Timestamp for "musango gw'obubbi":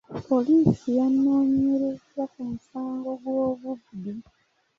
2.49-4.13